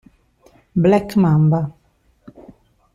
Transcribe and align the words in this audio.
Black 0.73 1.13
Mamba 1.15 1.61